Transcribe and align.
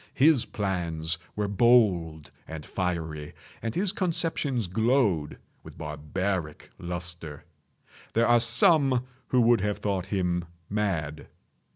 His 0.15 0.47
plans 0.47 1.19
were 1.35 1.47
bold 1.47 2.31
and 2.47 2.65
fiery, 2.65 3.33
and 3.61 3.75
his 3.75 3.91
conceptions 3.91 4.65
glowed 4.65 5.37
with 5.61 5.77
barbaric 5.77 6.71
lustre. 6.79 7.43
There 8.13 8.25
are 8.25 8.39
some 8.39 9.05
who 9.27 9.41
would 9.41 9.61
have 9.61 9.77
thought 9.77 10.07
him 10.07 10.45
mad. 10.71 11.27